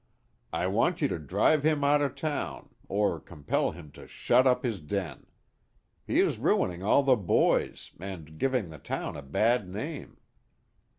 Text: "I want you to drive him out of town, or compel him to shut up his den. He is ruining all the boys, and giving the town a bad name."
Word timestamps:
"I 0.51 0.65
want 0.65 0.99
you 0.99 1.07
to 1.09 1.19
drive 1.19 1.61
him 1.61 1.83
out 1.83 2.01
of 2.01 2.15
town, 2.15 2.69
or 2.89 3.19
compel 3.19 3.69
him 3.71 3.91
to 3.91 4.07
shut 4.07 4.47
up 4.47 4.63
his 4.63 4.81
den. 4.81 5.27
He 6.07 6.19
is 6.21 6.39
ruining 6.39 6.81
all 6.81 7.03
the 7.03 7.15
boys, 7.15 7.91
and 7.99 8.39
giving 8.39 8.71
the 8.71 8.79
town 8.79 9.15
a 9.15 9.21
bad 9.21 9.69
name." 9.69 10.17